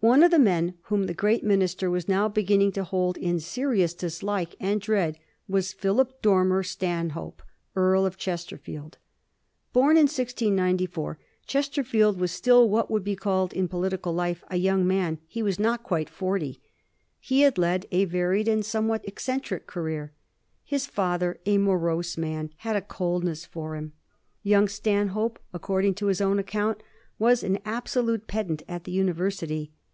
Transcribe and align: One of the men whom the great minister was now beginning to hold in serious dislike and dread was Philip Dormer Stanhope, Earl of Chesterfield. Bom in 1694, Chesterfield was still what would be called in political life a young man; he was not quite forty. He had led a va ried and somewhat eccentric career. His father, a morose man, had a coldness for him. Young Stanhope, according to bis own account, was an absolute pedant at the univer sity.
One 0.00 0.22
of 0.22 0.30
the 0.30 0.38
men 0.38 0.74
whom 0.82 1.06
the 1.06 1.12
great 1.12 1.42
minister 1.42 1.90
was 1.90 2.06
now 2.06 2.28
beginning 2.28 2.70
to 2.72 2.84
hold 2.84 3.16
in 3.16 3.40
serious 3.40 3.94
dislike 3.94 4.54
and 4.60 4.80
dread 4.80 5.18
was 5.48 5.72
Philip 5.72 6.22
Dormer 6.22 6.62
Stanhope, 6.62 7.42
Earl 7.74 8.06
of 8.06 8.16
Chesterfield. 8.16 8.98
Bom 9.72 9.90
in 9.90 10.06
1694, 10.06 11.18
Chesterfield 11.48 12.20
was 12.20 12.30
still 12.30 12.68
what 12.70 12.88
would 12.92 13.02
be 13.02 13.16
called 13.16 13.52
in 13.52 13.66
political 13.66 14.12
life 14.12 14.44
a 14.48 14.54
young 14.56 14.86
man; 14.86 15.18
he 15.26 15.42
was 15.42 15.58
not 15.58 15.82
quite 15.82 16.08
forty. 16.08 16.60
He 17.18 17.40
had 17.40 17.58
led 17.58 17.86
a 17.90 18.04
va 18.04 18.28
ried 18.28 18.46
and 18.46 18.64
somewhat 18.64 19.04
eccentric 19.04 19.66
career. 19.66 20.12
His 20.62 20.86
father, 20.86 21.40
a 21.44 21.58
morose 21.58 22.16
man, 22.16 22.50
had 22.58 22.76
a 22.76 22.82
coldness 22.82 23.44
for 23.44 23.74
him. 23.74 23.94
Young 24.44 24.68
Stanhope, 24.68 25.40
according 25.52 25.94
to 25.94 26.06
bis 26.06 26.20
own 26.20 26.38
account, 26.38 26.84
was 27.18 27.42
an 27.42 27.58
absolute 27.64 28.28
pedant 28.28 28.62
at 28.68 28.84
the 28.84 28.96
univer 28.96 29.32
sity. 29.32 29.70